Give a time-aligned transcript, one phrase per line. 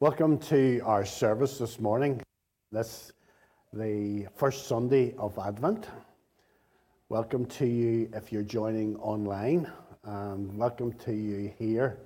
[0.00, 2.22] Welcome to our service this morning.
[2.72, 3.12] This
[3.74, 5.88] the first Sunday of Advent.
[7.10, 9.70] Welcome to you if you're joining online,
[10.04, 11.98] and welcome to you here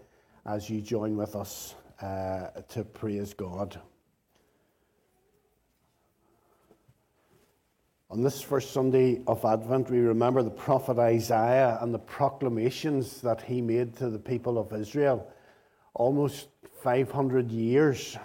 [0.45, 3.81] as you join with us uh, to praise God.
[8.11, 13.41] On this first Sunday of Advent, we remember the prophet Isaiah and the proclamations that
[13.41, 15.29] he made to the people of Israel
[15.95, 16.49] almost
[16.85, 18.19] 500 years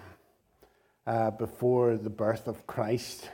[1.08, 3.30] uh, before the birth of Christ.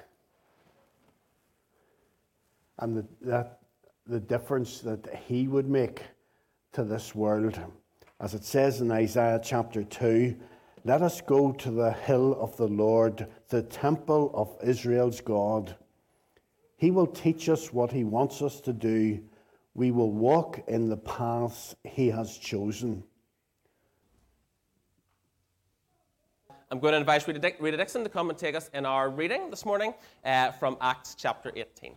[2.77, 3.61] And the, that,
[4.05, 6.03] the difference that he would make
[6.73, 7.59] to this world.
[8.19, 10.35] As it says in Isaiah chapter 2,
[10.83, 15.75] let us go to the hill of the Lord, the temple of Israel's God.
[16.77, 19.23] He will teach us what he wants us to do.
[19.73, 23.03] We will walk in the paths he has chosen.
[26.71, 29.09] I'm going to invite Rita, Dick, Rita Dixon to come and take us in our
[29.09, 31.95] reading this morning uh, from Acts chapter 18.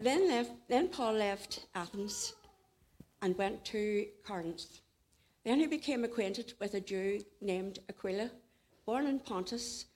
[0.00, 2.34] Then, left, then Paul left Athens
[3.22, 4.80] and went to Corinth.
[5.44, 8.30] Then he became acquainted with a Jew named Aquila,
[8.86, 9.86] born in Pontus,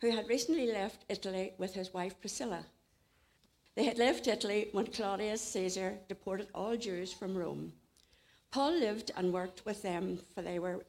[0.00, 2.66] who had recently left Italy with his wife Priscilla.
[3.76, 7.74] They had left Italy when Claudius Caesar deported all Jews from Rome.
[8.50, 10.86] Paul lived and worked with them, for they were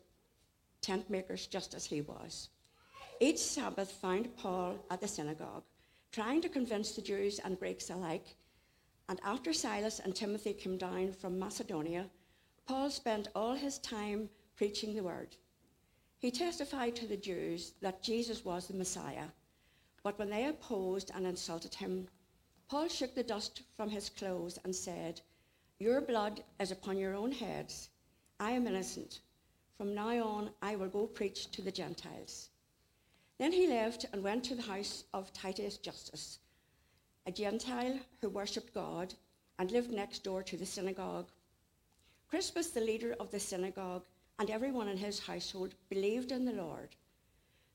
[0.81, 2.47] tent makers just as he was.
[3.19, 5.63] Each Sabbath found Paul at the synagogue,
[6.13, 8.37] trying to convince the Jews and Greeks alike.
[9.09, 12.05] And after Silas and Timothy came down from Macedonia,
[12.65, 15.35] Paul spent all his time preaching the word.
[16.19, 19.27] He testified to the Jews that Jesus was the Messiah,
[20.03, 22.07] but when they opposed and insulted him,
[22.69, 25.21] Paul shook the dust from his clothes and said,
[25.79, 27.89] Your blood is upon your own heads.
[28.41, 29.21] I am innocent.
[29.77, 32.49] From now on, I will go preach to the Gentiles.
[33.37, 36.39] Then he left and went to the house of Titus Justus,
[37.25, 39.13] a Gentile who worshipped God
[39.59, 41.29] and lived next door to the synagogue.
[42.27, 44.03] Crispus, the leader of the synagogue,
[44.39, 46.89] and everyone in his household believed in the Lord.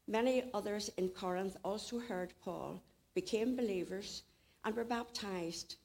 [0.07, 2.83] Many others in Corinth also heard Paul,
[3.15, 4.23] became believers,
[4.65, 5.77] and were baptized.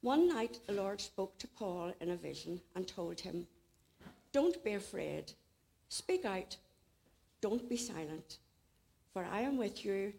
[0.00, 3.46] One night the Lord spoke to Paul in a vision and told him,
[4.32, 5.32] Don't be afraid.
[5.88, 6.56] Speak out.
[7.40, 8.38] Don't be silent.
[9.12, 10.12] For I am with you,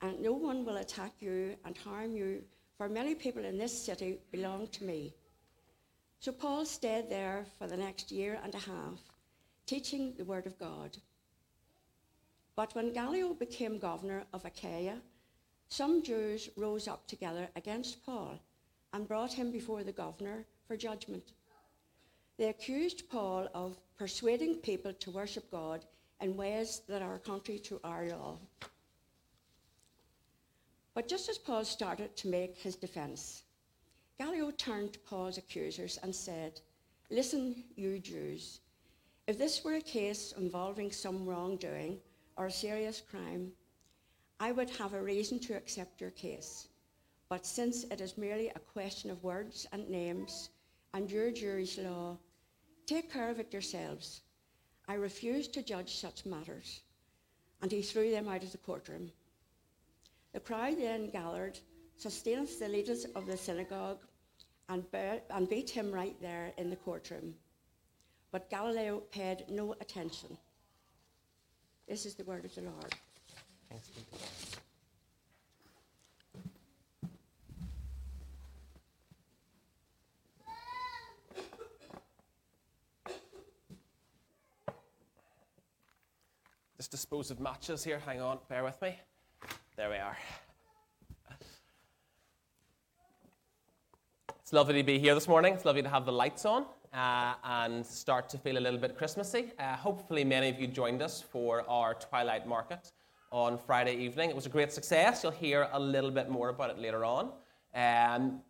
[0.00, 2.42] and no one will attack you and harm you,
[2.78, 5.14] for many people in this city belong to me.
[6.20, 9.00] So Paul stayed there for the next year and a half,
[9.66, 10.96] teaching the word of God.
[12.54, 14.96] But when Gallio became governor of Achaia,
[15.68, 18.38] some Jews rose up together against Paul
[18.92, 21.32] and brought him before the governor for judgment.
[22.38, 25.84] They accused Paul of persuading people to worship God
[26.20, 28.38] in ways that are contrary to our law.
[30.94, 33.42] But just as Paul started to make his defense,
[34.18, 36.60] Gallio turned to Paul's accusers and said,
[37.10, 38.60] Listen, you Jews,
[39.26, 41.98] if this were a case involving some wrongdoing
[42.36, 43.52] or a serious crime,
[44.38, 46.68] I would have a reason to accept your case.
[47.28, 50.50] But since it is merely a question of words and names
[50.94, 52.16] and your jury's law,
[52.86, 54.20] take care of it yourselves.
[54.88, 56.82] I refuse to judge such matters.
[57.62, 59.10] And he threw them out of the courtroom.
[60.32, 61.58] The crowd then gathered,
[61.96, 64.04] Sosthenes the leaders of the synagogue,
[64.68, 64.84] and,
[65.30, 67.34] and beat him right there in the courtroom.
[68.30, 70.36] But Gallio paid no attention.
[71.88, 72.94] This is the word of the Lord.
[73.68, 74.20] Thanks be to God.
[86.76, 87.98] Just dispose of matches here.
[88.04, 88.98] Hang on, bear with me.
[89.76, 90.16] There we are.
[94.40, 95.54] It's lovely to be here this morning.
[95.54, 98.96] It's lovely to have the lights on uh, and start to feel a little bit
[98.96, 99.50] Christmassy.
[99.58, 102.92] Uh, hopefully, many of you joined us for our Twilight Market
[103.32, 104.30] on Friday evening.
[104.30, 105.22] It was a great success.
[105.22, 107.32] You'll hear a little bit more about it later on.
[107.74, 108.40] Um,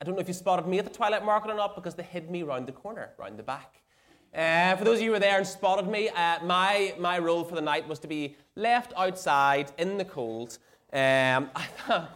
[0.00, 2.02] I don't know if you spotted me at the Twilight Market or not because they
[2.02, 3.82] hid me round the corner, round the back.
[4.34, 7.44] Uh, for those of you who were there and spotted me, uh, my, my role
[7.44, 10.58] for the night was to be left outside in the cold.
[10.92, 11.50] Um,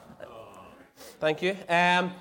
[1.21, 1.57] thank you.
[1.69, 2.13] Um,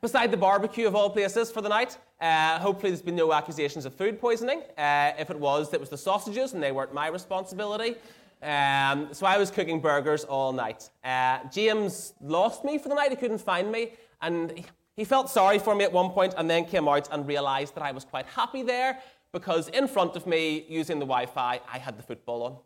[0.00, 1.98] beside the barbecue of all places for the night.
[2.20, 4.62] Uh, hopefully, there's been no accusations of food poisoning.
[4.76, 7.96] Uh, if it was, it was the sausages, and they weren't my responsibility.
[8.42, 10.90] Um, so I was cooking burgers all night.
[11.04, 13.10] Uh, James lost me for the night.
[13.10, 13.92] He couldn't find me,
[14.22, 14.64] and
[14.96, 17.82] he, felt sorry for me at one point and then came out and realized that
[17.82, 18.98] I was quite happy there
[19.32, 22.56] because in front of me, using the Wi Fi, I had the football on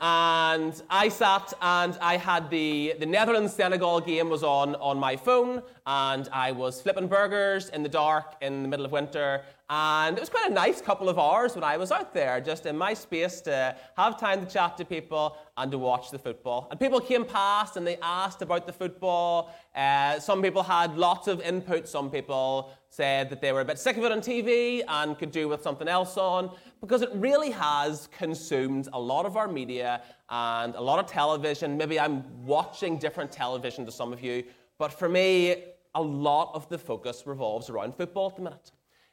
[0.00, 5.16] and I sat and I had the, the Netherlands Senegal game was on on my
[5.16, 10.16] phone, and I was flipping burgers in the dark in the middle of winter, and
[10.16, 12.78] it was quite a nice couple of hours when I was out there, just in
[12.78, 16.68] my space to have time to chat to people and to watch the football.
[16.70, 19.54] And people came past and they asked about the football.
[19.74, 21.86] Uh, some people had lots of input.
[21.86, 25.30] Some people said that they were a bit sick of it on TV and could
[25.30, 26.50] do with something else on,
[26.80, 31.76] because it really has consumed a lot of our media and a lot of television.
[31.76, 34.44] Maybe I'm watching different television to some of you,
[34.78, 35.64] but for me,
[35.94, 38.72] a lot of the focus revolves around football at the minute.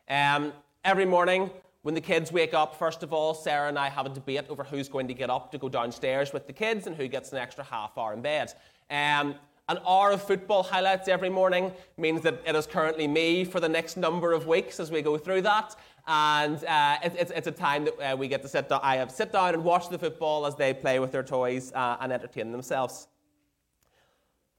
[0.09, 1.49] Um, every morning,
[1.81, 4.63] when the kids wake up, first of all, Sarah and I have a debate over
[4.63, 7.37] who's going to get up to go downstairs with the kids and who gets an
[7.37, 8.53] extra half hour in bed.
[8.89, 9.35] Um,
[9.67, 13.69] an hour of football highlights every morning means that it is currently me for the
[13.69, 15.75] next number of weeks as we go through that.
[16.07, 18.97] And uh, it, it's, it's, a time that uh, we get to sit down, I
[18.97, 22.13] have sit down and watch the football as they play with their toys uh, and
[22.13, 23.07] entertain themselves.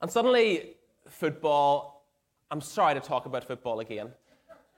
[0.03, 0.75] And suddenly,
[1.09, 2.05] football,
[2.51, 4.11] I'm sorry to talk about football again.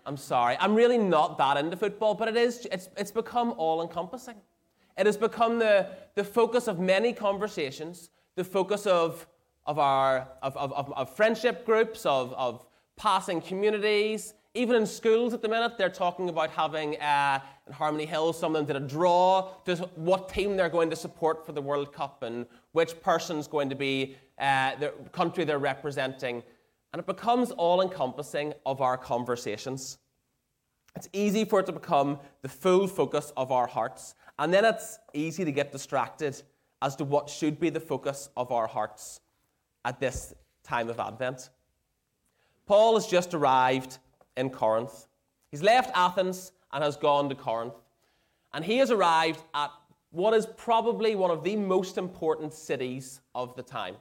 [0.05, 0.59] I'm sorry.
[0.61, 4.37] I'm really not that into football, but it is, it's, it's become all encompassing.
[4.99, 9.27] It has become the, the focus of many conversations, the focus of,
[9.69, 12.67] of our of, of, of friendship groups, of, of
[12.97, 14.35] passing communities.
[14.55, 18.57] Even in schools at the minute, they're talking about having, uh, in Harmony Hill, some
[18.57, 21.93] of them did a draw to what team they're going to support for the World
[21.93, 26.43] Cup and which person's going to be uh, the country they're representing
[26.93, 29.99] and it becomes all encompassing of our conversations.
[30.97, 34.99] It's easy for it to become the full focus of our hearts, and then it's
[35.13, 36.41] easy to get distracted
[36.81, 39.21] as to what should be the focus of our hearts
[39.85, 41.51] at this time of Advent.
[42.67, 43.99] Paul has just arrived
[44.37, 45.07] in Corinth.
[45.51, 47.75] He's left Athens and has gone to Corinth.
[48.53, 49.71] And he has arrived at
[50.11, 53.97] what is probably one of the most important cities of the time.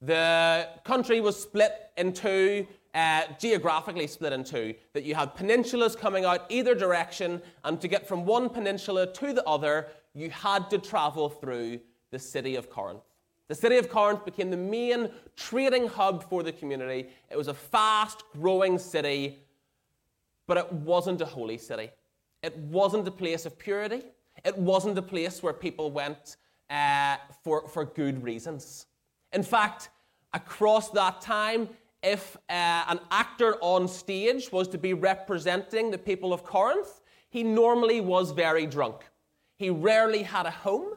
[0.00, 5.96] The country was split in two, uh, geographically split in two, that you had peninsulas
[5.96, 10.68] coming out either direction, and to get from one peninsula to the other, you had
[10.70, 11.78] to travel through
[12.10, 13.04] the city of Corinth.
[13.52, 17.10] The city of Corinth became the main trading hub for the community.
[17.30, 19.40] It was a fast growing city,
[20.46, 21.90] but it wasn't a holy city.
[22.42, 24.04] It wasn't a place of purity.
[24.42, 26.38] It wasn't a place where people went
[26.70, 28.86] uh, for, for good reasons.
[29.34, 29.90] In fact,
[30.32, 31.68] across that time,
[32.02, 32.52] if uh,
[32.88, 38.30] an actor on stage was to be representing the people of Corinth, he normally was
[38.30, 39.02] very drunk.
[39.56, 40.94] He rarely had a home,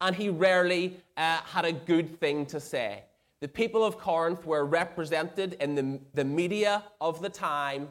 [0.00, 3.04] and he rarely uh, had a good thing to say.
[3.40, 7.88] The people of Corinth were represented in the, the media of the time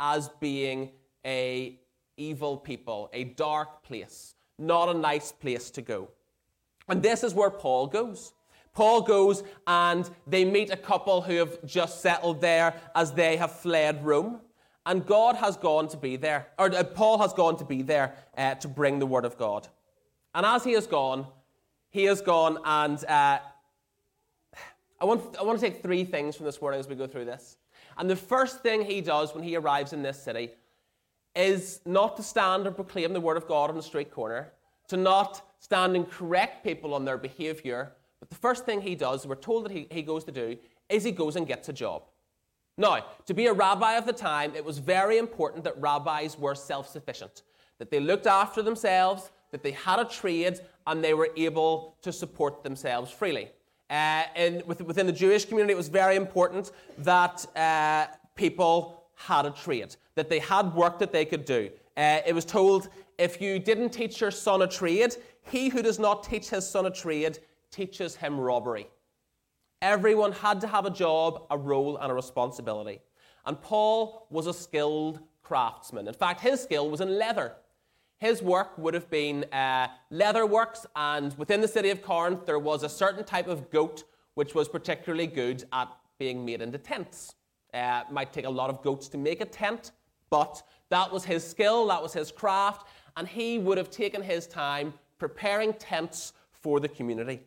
[0.00, 0.90] as being
[1.24, 1.78] a
[2.16, 6.08] evil people, a dark place, not a nice place to go.
[6.88, 8.32] And this is where Paul goes.
[8.72, 13.52] Paul goes and they meet a couple who have just settled there as they have
[13.52, 14.40] fled Rome.
[14.84, 18.14] And God has gone to be there, or uh, Paul has gone to be there
[18.38, 19.66] uh, to bring the word of God.
[20.32, 21.26] And as he has gone,
[21.96, 23.38] he has gone and uh,
[25.00, 27.24] I, want, I want to take three things from this morning as we go through
[27.24, 27.56] this.
[27.96, 30.50] And the first thing he does when he arrives in this city
[31.34, 34.52] is not to stand and proclaim the word of God on the street corner,
[34.88, 39.26] to not stand and correct people on their behavior, but the first thing he does,
[39.26, 40.58] we're told that he, he goes to do,
[40.90, 42.02] is he goes and gets a job.
[42.76, 46.54] Now, to be a rabbi of the time, it was very important that rabbis were
[46.54, 47.42] self sufficient,
[47.78, 52.12] that they looked after themselves, that they had a trade, and they were able to
[52.12, 53.50] support themselves freely.
[53.88, 59.50] Uh, and within the Jewish community, it was very important that uh, people had a
[59.50, 61.70] trade, that they had work that they could do.
[61.96, 62.88] Uh, it was told
[63.18, 66.86] if you didn't teach your son a trade, he who does not teach his son
[66.86, 67.38] a trade
[67.70, 68.88] teaches him robbery.
[69.80, 73.00] Everyone had to have a job, a role, and a responsibility.
[73.44, 76.08] And Paul was a skilled craftsman.
[76.08, 77.54] In fact, his skill was in leather.
[78.18, 82.58] His work would have been uh, leather works, and within the city of Corinth, there
[82.58, 84.04] was a certain type of goat
[84.34, 87.34] which was particularly good at being made into tents.
[87.74, 89.92] Uh, it might take a lot of goats to make a tent,
[90.30, 94.46] but that was his skill, that was his craft, and he would have taken his
[94.46, 97.40] time preparing tents for the community.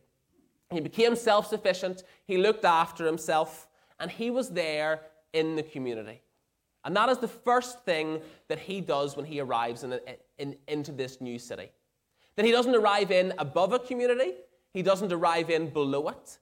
[0.71, 3.67] He became self sufficient, he looked after himself,
[3.99, 5.01] and he was there
[5.33, 6.21] in the community.
[6.85, 9.99] And that is the first thing that he does when he arrives in,
[10.39, 11.69] in, into this new city.
[12.36, 14.34] That he doesn't arrive in above a community,
[14.74, 16.39] he doesn't arrive in below it.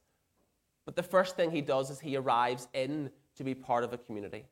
[0.86, 3.98] But the first thing he does is he arrives in to be part of a
[3.98, 4.46] community.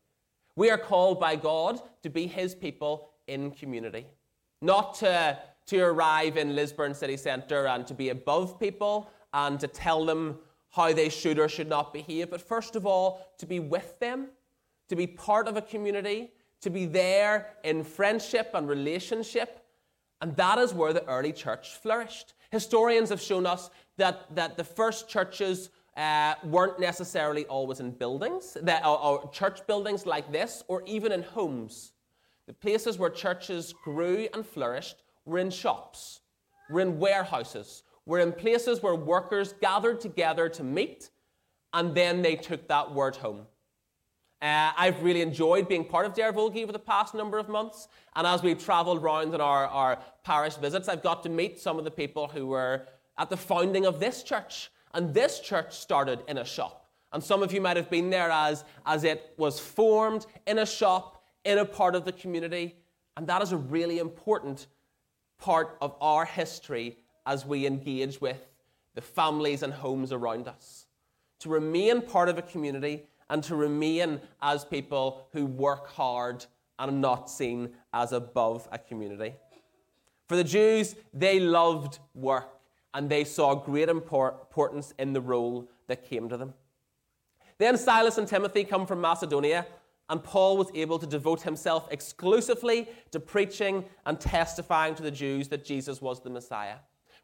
[0.55, 4.05] We are called by God to be His people in community,
[4.61, 5.37] not to,
[5.67, 10.37] to arrive in Lisburn city centre and to be above people and to tell them
[10.71, 14.27] how they should or should not behave, but first of all, to be with them,
[14.89, 16.31] to be part of a community,
[16.61, 19.65] to be there in friendship and relationship.
[20.21, 22.33] And that is where the early church flourished.
[22.51, 28.57] Historians have shown us that, that the first churches uh, weren't necessarily always in buildings,
[28.61, 31.93] that, or, or church buildings like this, or even in homes.
[32.47, 36.21] The places where churches grew and flourished were in shops,
[36.69, 41.09] were in warehouses, were in places where workers gathered together to meet,
[41.73, 43.47] and then they took that word home.
[44.41, 48.27] Uh, I've really enjoyed being part of Derryvolgie over the past number of months, and
[48.27, 51.85] as we've travelled around on our, our parish visits, I've got to meet some of
[51.85, 52.85] the people who were
[53.17, 56.87] at the founding of this church and this church started in a shop.
[57.13, 60.65] And some of you might have been there as, as it was formed in a
[60.65, 62.75] shop, in a part of the community.
[63.15, 64.67] And that is a really important
[65.37, 68.41] part of our history as we engage with
[68.95, 70.87] the families and homes around us.
[71.39, 76.45] To remain part of a community and to remain as people who work hard
[76.77, 79.35] and are not seen as above a community.
[80.27, 82.49] For the Jews, they loved work
[82.93, 86.53] and they saw great importance in the role that came to them.
[87.57, 89.65] Then Silas and Timothy come from Macedonia,
[90.09, 95.47] and Paul was able to devote himself exclusively to preaching and testifying to the Jews
[95.49, 96.77] that Jesus was the Messiah.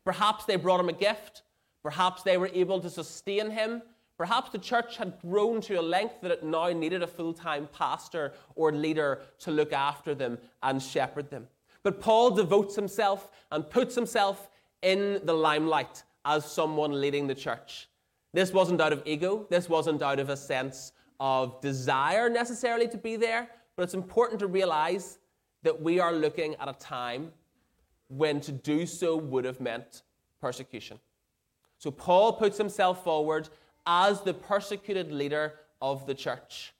[0.03, 1.43] Perhaps they brought him a gift,
[1.83, 3.81] perhaps they were able to sustain him.
[4.21, 7.67] Perhaps the church had grown to a length that it now needed a full time
[7.73, 11.47] pastor or leader to look after them and shepherd them.
[11.81, 14.51] But Paul devotes himself and puts himself
[14.83, 17.89] in the limelight as someone leading the church.
[18.31, 22.97] This wasn't out of ego, this wasn't out of a sense of desire necessarily to
[22.99, 25.17] be there, but it's important to realize
[25.63, 27.31] that we are looking at a time
[28.07, 30.03] when to do so would have meant
[30.39, 30.99] persecution.
[31.79, 33.49] So Paul puts himself forward
[33.85, 36.73] as the persecuted leader of the church.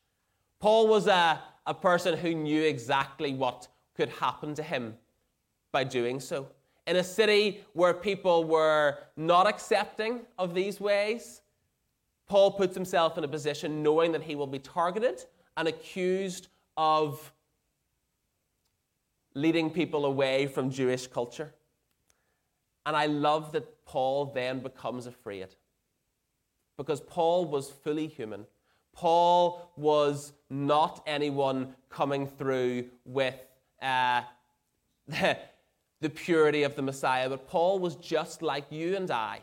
[0.60, 4.96] Paul was a, a person who knew exactly what could happen to him
[5.72, 6.48] by doing so
[6.88, 11.41] in a city where people were not accepting of these ways,
[12.27, 15.24] Paul puts himself in a position knowing that he will be targeted
[15.58, 17.31] and accused of
[19.36, 21.53] leading people away from Jewish culture.
[22.86, 25.50] And I love that Paul then becomes afraid
[26.81, 28.47] because Paul was fully human.
[28.91, 33.35] Paul was not anyone coming through with
[33.83, 34.23] uh,
[35.07, 37.29] the purity of the Messiah.
[37.29, 39.41] But Paul was just like you and I.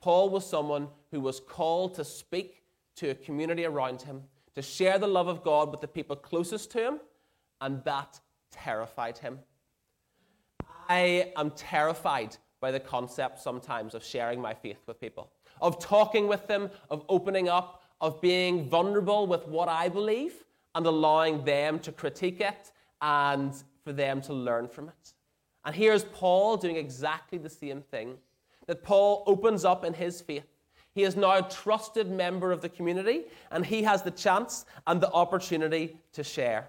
[0.00, 2.62] Paul was someone who was called to speak
[2.96, 4.22] to a community around him,
[4.54, 7.00] to share the love of God with the people closest to him,
[7.60, 8.18] and that
[8.50, 9.38] terrified him.
[10.88, 15.30] I am terrified by the concept sometimes of sharing my faith with people,
[15.62, 20.84] of talking with them, of opening up, of being vulnerable with what I believe, and
[20.84, 23.54] allowing them to critique it and
[23.84, 25.14] for them to learn from it.
[25.64, 28.18] And here's Paul doing exactly the same thing
[28.66, 30.46] that Paul opens up in his faith.
[30.94, 35.00] He is now a trusted member of the community, and he has the chance and
[35.00, 36.68] the opportunity to share.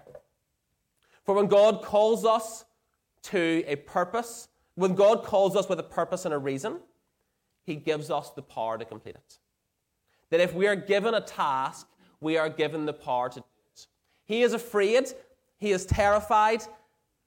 [1.24, 2.64] For when God calls us
[3.24, 6.78] to a purpose, when God calls us with a purpose and a reason,
[7.64, 9.38] he gives us the power to complete it.
[10.30, 11.86] That if we are given a task,
[12.20, 13.86] we are given the power to do it.
[14.24, 15.12] He is afraid,
[15.58, 16.62] he is terrified,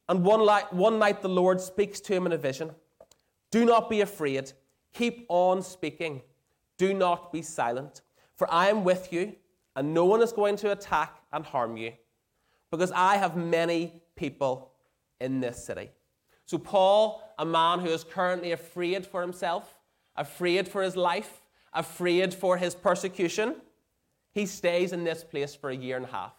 [0.09, 2.71] and one, light, one night the Lord speaks to him in a vision
[3.51, 4.51] Do not be afraid.
[4.93, 6.21] Keep on speaking.
[6.77, 8.01] Do not be silent.
[8.35, 9.35] For I am with you,
[9.75, 11.93] and no one is going to attack and harm you,
[12.71, 14.71] because I have many people
[15.19, 15.91] in this city.
[16.45, 19.76] So, Paul, a man who is currently afraid for himself,
[20.17, 21.41] afraid for his life,
[21.73, 23.55] afraid for his persecution,
[24.31, 26.33] he stays in this place for a year and a half.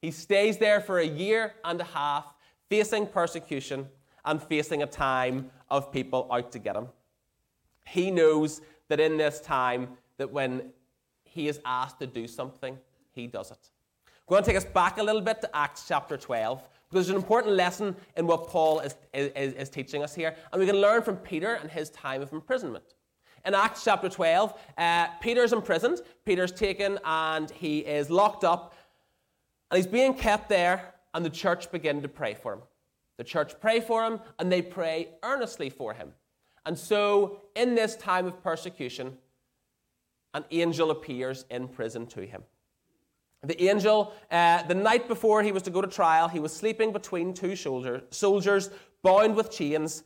[0.00, 2.34] He stays there for a year and a half
[2.68, 3.88] facing persecution
[4.24, 6.88] and facing a time of people out to get him.
[7.86, 9.88] He knows that in this time,
[10.18, 10.70] that when
[11.24, 12.78] he is asked to do something,
[13.12, 13.70] he does it.
[14.06, 17.10] I'm going to take us back a little bit to Acts chapter 12, because there's
[17.10, 20.76] an important lesson in what Paul is, is, is teaching us here, and we can
[20.76, 22.94] learn from Peter and his time of imprisonment.
[23.48, 26.02] In Acts chapter 12, uh, Peter's imprisoned.
[26.26, 28.74] Peter's taken and he is locked up,
[29.70, 32.60] and he's being kept there and the church begin to pray for him.
[33.16, 36.12] The church pray for him, and they pray earnestly for him.
[36.66, 39.16] And so, in this time of persecution,
[40.34, 42.42] an angel appears in prison to him.
[43.42, 46.92] The angel, uh, the night before he was to go to trial, he was sleeping
[46.92, 48.68] between two soldier, soldiers
[49.02, 50.04] bound with chains,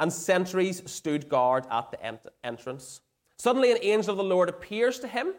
[0.00, 3.02] and sentries stood guard at the ent- entrance.
[3.36, 5.34] Suddenly, an angel of the Lord appears to him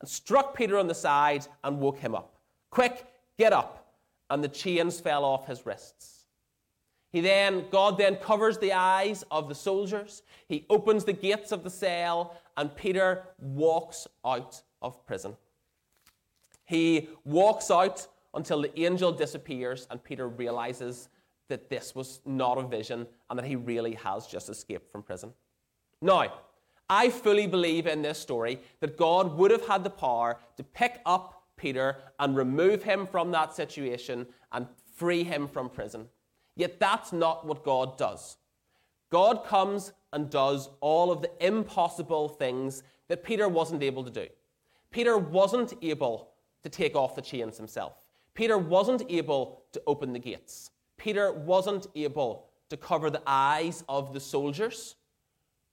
[0.00, 2.36] and struck Peter on the side and woke him up.
[2.70, 3.06] Quick,
[3.38, 3.94] get up!
[4.30, 6.26] And the chains fell off his wrists.
[7.10, 10.22] He then, God then covers the eyes of the soldiers.
[10.48, 15.36] He opens the gates of the cell, and Peter walks out of prison.
[16.64, 21.10] He walks out until the angel disappears, and Peter realizes
[21.52, 25.34] that this was not a vision and that he really has just escaped from prison.
[26.00, 26.32] Now,
[26.88, 31.00] I fully believe in this story that God would have had the power to pick
[31.04, 34.66] up Peter and remove him from that situation and
[34.96, 36.08] free him from prison.
[36.56, 38.38] Yet that's not what God does.
[39.10, 44.26] God comes and does all of the impossible things that Peter wasn't able to do.
[44.90, 46.30] Peter wasn't able
[46.62, 47.92] to take off the chains himself.
[48.34, 50.71] Peter wasn't able to open the gates.
[51.02, 54.94] Peter wasn't able to cover the eyes of the soldiers,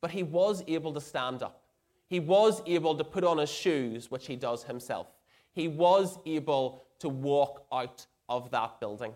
[0.01, 1.61] but he was able to stand up.
[2.07, 5.05] He was able to put on his shoes, which he does himself.
[5.51, 9.15] He was able to walk out of that building.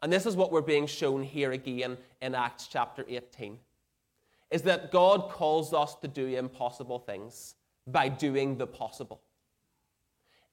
[0.00, 3.58] And this is what we're being shown here again in Acts chapter 18
[4.52, 7.56] is that God calls us to do impossible things
[7.88, 9.22] by doing the possible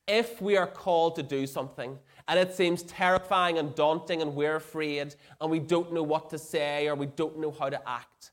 [0.10, 1.98] if we are called to do something
[2.28, 6.38] and it seems terrifying and daunting and we're afraid and we don't know what to
[6.40, 8.32] say or we don't know how to act,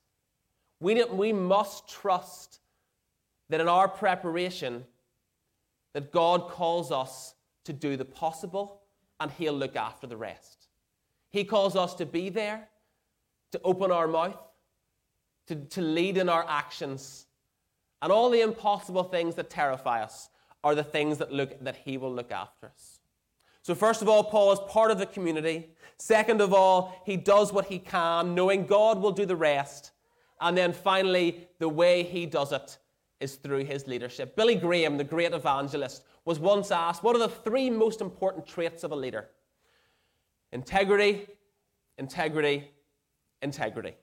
[0.80, 2.60] we, we must trust
[3.50, 4.84] that in our preparation
[5.92, 8.80] that God calls us to do the possible
[9.20, 10.68] and he'll look after the rest.
[11.30, 12.68] He calls us to be there,
[13.52, 14.38] to open our mouth,
[15.48, 17.26] to, to lead in our actions,
[18.00, 20.30] and all the impossible things that terrify us
[20.66, 22.98] are the things that, look, that he will look after us.
[23.62, 25.68] So, first of all, Paul is part of the community.
[25.96, 29.92] Second of all, he does what he can, knowing God will do the rest.
[30.40, 32.78] And then finally, the way he does it
[33.20, 34.34] is through his leadership.
[34.34, 38.82] Billy Graham, the great evangelist, was once asked, What are the three most important traits
[38.82, 39.28] of a leader?
[40.50, 41.28] Integrity,
[41.96, 42.72] integrity,
[43.40, 43.94] integrity.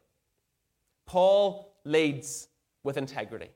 [1.05, 2.47] Paul leads
[2.83, 3.49] with integrity.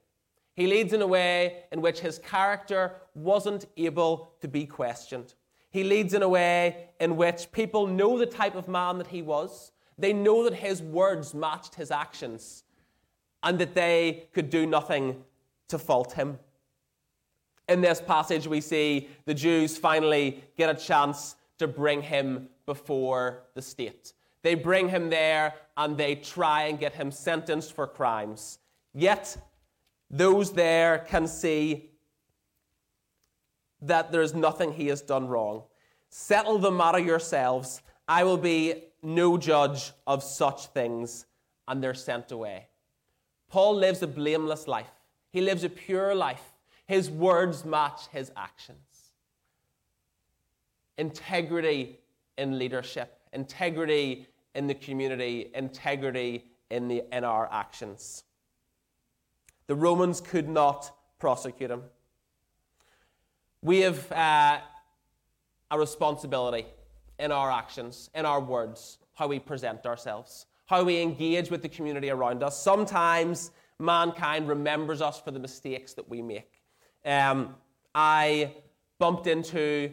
[0.58, 5.36] He leads in a way in which his character wasn't able to be questioned.
[5.70, 9.22] He leads in a way in which people know the type of man that he
[9.22, 9.72] was.
[10.00, 12.64] They know that his words matched his actions
[13.44, 15.24] and that they could do nothing
[15.68, 16.40] to fault him.
[17.70, 23.44] In this passage, we see the Jews finally get a chance to bring him before
[23.54, 24.14] the state.
[24.42, 28.58] They bring him there and they try and get him sentenced for crimes.
[28.96, 29.38] Yet,
[30.10, 31.92] those there can see
[33.82, 35.64] that there is nothing he has done wrong.
[36.10, 37.82] Settle the matter yourselves.
[38.08, 41.26] I will be no judge of such things.
[41.68, 42.68] And they're sent away.
[43.50, 44.92] Paul lives a blameless life,
[45.32, 46.54] he lives a pure life.
[46.86, 48.78] His words match his actions.
[50.98, 52.00] Integrity
[52.38, 58.24] in leadership, integrity in the community, integrity in, the, in our actions.
[59.68, 61.84] The Romans could not prosecute him.
[63.62, 64.60] We have uh,
[65.72, 66.66] a responsibility
[67.20, 71.70] in our actions, in our words, how we present ourselves, how we engage with the
[71.70, 72.62] community around us.
[72.62, 76.62] Sometimes mankind remembers us for the mistakes that we make.
[77.06, 77.56] Um,
[77.94, 78.54] I
[79.00, 79.92] bumped into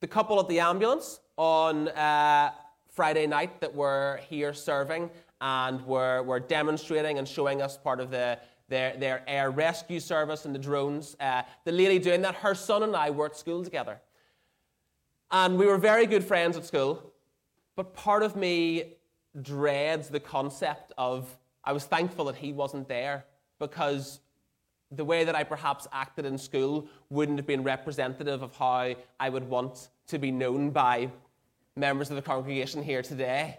[0.00, 2.52] the couple at the ambulance on uh,
[2.90, 8.10] Friday night that were here serving, and were, were demonstrating and showing us part of
[8.10, 11.16] the, their, their air rescue service and the drones.
[11.20, 14.00] Uh, the lady doing that, her son and I were at school together.
[15.30, 17.12] And we were very good friends at school,
[17.76, 18.94] but part of me
[19.42, 23.24] dreads the concept of I was thankful that he wasn't there
[23.58, 24.20] because
[24.90, 29.28] the way that I perhaps acted in school wouldn't have been representative of how I
[29.28, 31.10] would want to be known by
[31.74, 33.58] members of the congregation here today.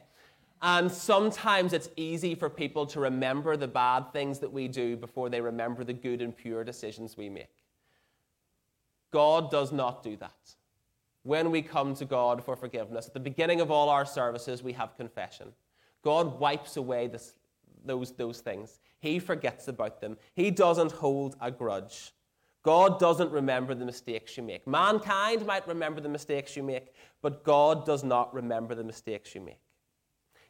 [0.62, 5.30] And sometimes it's easy for people to remember the bad things that we do before
[5.30, 7.64] they remember the good and pure decisions we make.
[9.12, 10.56] God does not do that.
[11.24, 14.74] When we come to God for forgiveness, at the beginning of all our services, we
[14.74, 15.54] have confession.
[16.04, 17.34] God wipes away this,
[17.84, 22.12] those, those things, He forgets about them, He doesn't hold a grudge.
[22.62, 24.66] God doesn't remember the mistakes you make.
[24.68, 29.42] Mankind might remember the mistakes you make, but God does not remember the mistakes you
[29.42, 29.60] make.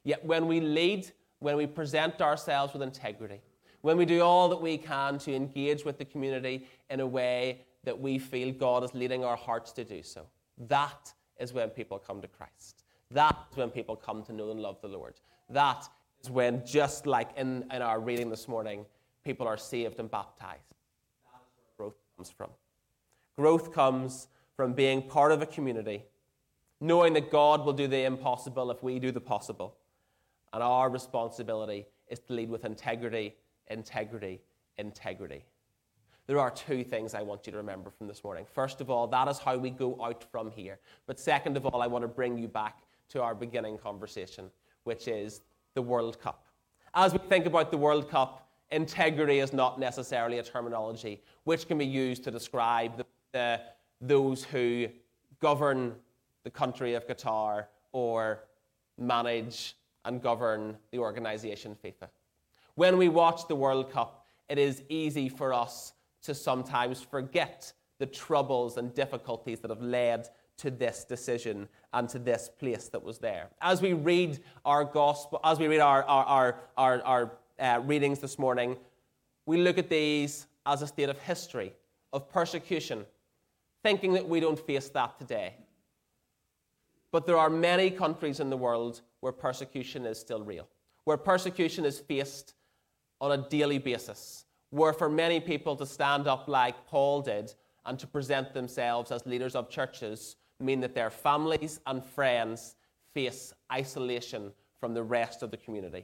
[0.05, 3.41] Yet when we lead, when we present ourselves with integrity,
[3.81, 7.65] when we do all that we can to engage with the community in a way
[7.83, 10.25] that we feel God is leading our hearts to do so.
[10.57, 12.83] That is when people come to Christ.
[13.11, 15.15] That is when people come to know and love the Lord.
[15.49, 15.87] That
[16.21, 18.85] is when, just like in, in our reading this morning,
[19.23, 20.73] people are saved and baptized.
[21.31, 22.49] That is where growth comes from.
[23.37, 26.05] Growth comes from being part of a community,
[26.79, 29.77] knowing that God will do the impossible if we do the possible.
[30.55, 33.35] And our responsibility is to lead with integrity,
[33.67, 34.39] integrity,
[34.77, 35.43] integrity.
[36.27, 38.45] There are two things I want you to remember from this morning.
[38.53, 40.79] First of all, that is how we go out from here.
[41.07, 44.49] But second of all, I want to bring you back to our beginning conversation,
[44.85, 45.41] which is
[45.73, 46.45] the World Cup.
[46.93, 51.77] As we think about the World Cup, integrity is not necessarily a terminology which can
[51.77, 53.61] be used to describe the, the,
[53.99, 54.87] those who
[55.41, 55.95] govern
[56.45, 58.45] the country of Qatar or
[58.97, 62.09] manage and govern the organization FIFA.
[62.75, 68.05] When we watch the World Cup, it is easy for us to sometimes forget the
[68.05, 73.17] troubles and difficulties that have led to this decision and to this place that was
[73.19, 73.49] there.
[73.61, 78.39] As we read our gospel, as we read our, our, our, our uh, readings this
[78.39, 78.77] morning,
[79.45, 81.73] we look at these as a state of history,
[82.13, 83.05] of persecution,
[83.83, 85.55] thinking that we don't face that today.
[87.15, 90.67] But there are many countries in the world where persecution is still real,
[91.05, 92.55] where persecution is faced
[93.21, 97.53] on a daily basis, where for many people to stand up like Paul did
[97.85, 102.75] and to present themselves as leaders of churches mean that their families and friends
[103.13, 104.51] face isolation
[104.81, 106.03] from the rest of the community.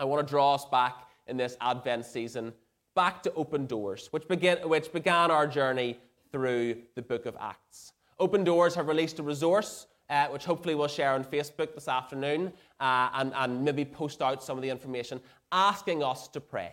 [0.00, 2.52] I want to draw us back in this Advent season
[2.96, 6.00] back to Open Doors, which, begin, which began our journey
[6.32, 7.92] through the book of Acts.
[8.18, 12.52] Open Doors have released a resource uh, which hopefully we'll share on Facebook this afternoon
[12.80, 15.20] uh, and, and maybe post out some of the information,
[15.52, 16.72] asking us to pray.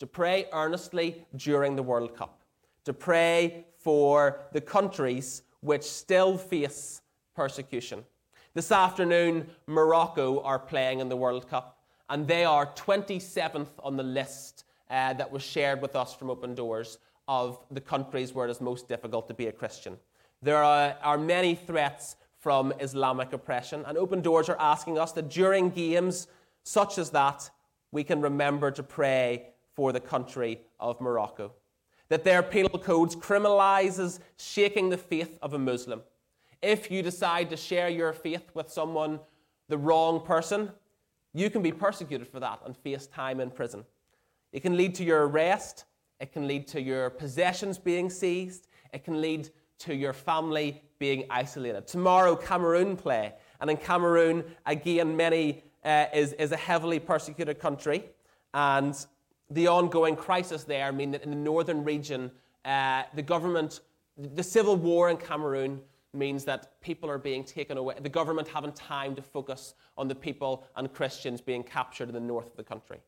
[0.00, 2.42] To pray earnestly during the World Cup.
[2.84, 7.00] To pray for the countries which still face
[7.34, 8.04] persecution.
[8.54, 14.02] This afternoon, Morocco are playing in the World Cup, and they are 27th on the
[14.02, 16.98] list uh, that was shared with us from Open Doors
[17.28, 19.96] of the countries where it is most difficult to be a Christian.
[20.42, 25.28] There are, are many threats from Islamic oppression, and Open Doors are asking us that
[25.28, 26.28] during games
[26.62, 27.50] such as that,
[27.92, 31.52] we can remember to pray for the country of Morocco
[32.08, 36.02] that their penal codes criminalizes shaking the faith of a Muslim.
[36.62, 39.20] If you decide to share your faith with someone,
[39.68, 40.70] the wrong person,
[41.34, 43.84] you can be persecuted for that and face time in prison.
[44.52, 45.84] It can lead to your arrest,
[46.20, 51.24] it can lead to your possessions being seized, it can lead to your family being
[51.30, 51.86] isolated.
[51.86, 58.04] Tomorrow, Cameroon play, and in Cameroon, again, many uh, is, is a heavily persecuted country,
[58.54, 59.06] and
[59.50, 62.30] the ongoing crisis there mean that in the northern region,
[62.64, 63.80] uh, the government,
[64.16, 65.80] the civil war in Cameroon
[66.12, 67.94] means that people are being taken away.
[68.00, 72.20] The government having time to focus on the people and Christians being captured in the
[72.20, 72.98] north of the country.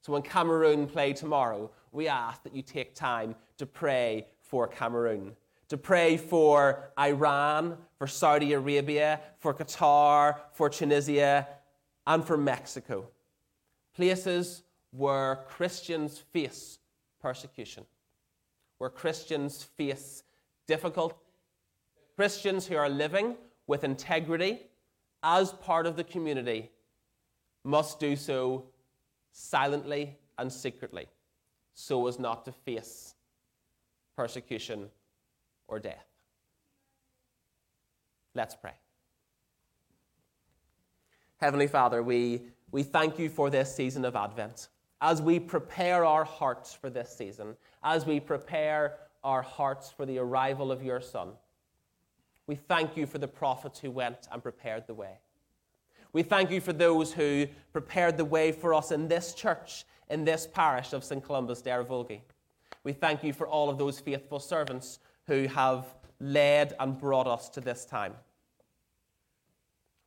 [0.00, 5.36] So when Cameroon play tomorrow, we ask that you take time to pray for Cameroon,
[5.70, 11.46] to pray for Iran, for Saudi Arabia, for Qatar, for Tunisia,
[12.06, 13.06] and for Mexico.
[13.94, 16.78] Places where Christians face
[17.22, 17.84] persecution,
[18.78, 20.24] where Christians face
[20.66, 21.14] difficulty,
[22.16, 23.36] Christians who are living
[23.68, 24.66] with integrity
[25.22, 26.68] as part of the community
[27.62, 28.64] must do so
[29.30, 31.06] silently and secretly
[31.74, 33.14] so as not to face
[34.16, 34.90] persecution
[35.70, 36.04] or death.
[38.34, 38.74] Let's pray.
[41.38, 44.68] Heavenly Father, we, we thank you for this season of Advent
[45.00, 50.18] as we prepare our hearts for this season, as we prepare our hearts for the
[50.18, 51.30] arrival of your Son,
[52.46, 55.18] we thank you for the prophets who went and prepared the way.
[56.12, 60.24] We thank you for those who prepared the way for us in this church, in
[60.24, 61.24] this parish of St.
[61.24, 62.20] Columba's Derryvolgie.
[62.82, 64.98] We thank you for all of those faithful servants
[65.30, 65.86] who have
[66.18, 68.14] led and brought us to this time.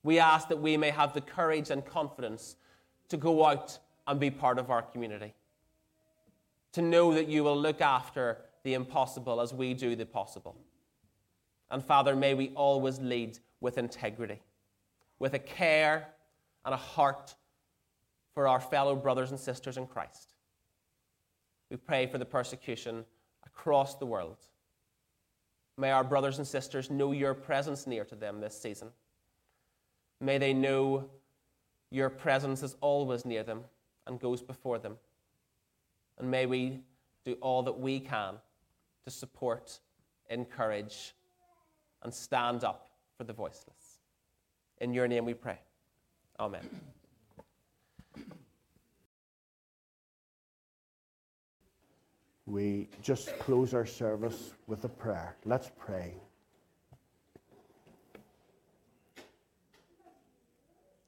[0.04, 2.58] We ask that we may have the courage and confidence
[3.08, 5.34] to go out and be part of our community.
[6.74, 10.58] To know that you will look after the impossible as we do the possible.
[11.72, 14.42] And Father, may we always lead with integrity,
[15.20, 16.10] with a care
[16.66, 17.34] and a heart
[18.34, 20.34] for our fellow brothers and sisters in Christ.
[21.72, 23.06] We pray for the persecution
[23.46, 24.48] across the world.
[25.78, 28.90] May our brothers and sisters know your presence near to them this season.
[30.20, 31.10] May they know
[31.90, 33.62] your presence is always near them
[34.08, 34.98] and goes before them.
[36.20, 36.82] And may we
[37.26, 38.36] do all that we can
[39.06, 39.80] to support,
[40.30, 41.14] encourage,
[42.04, 44.00] and stand up for the voiceless.
[44.80, 45.60] In your name we pray.
[46.40, 46.68] Amen.
[52.46, 55.36] We just close our service with a prayer.
[55.46, 56.16] Let's pray.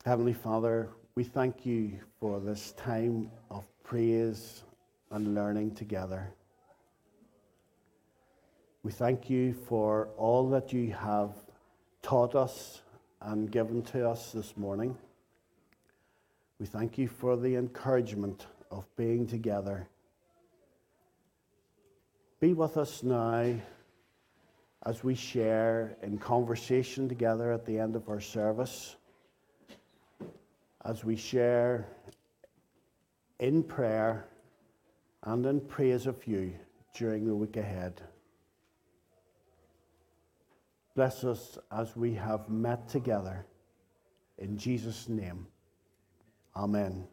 [0.06, 4.63] Heavenly Father, we thank you for this time of praise
[5.12, 6.32] and learning together.
[8.84, 11.34] We thank you for all that you have
[12.02, 12.82] taught us
[13.19, 14.95] and given to us this morning.
[16.60, 19.88] We thank you for the encouragement of being together.
[22.39, 23.56] Be with us now
[24.86, 28.95] as we share in conversation together at the end of our service,
[30.84, 31.88] as we share
[33.39, 34.28] in prayer
[35.24, 36.54] and in praise of you
[36.93, 38.02] during the week ahead.
[40.95, 43.45] Bless us as we have met together.
[44.38, 45.48] In Jesus' name,
[46.56, 47.08] amen.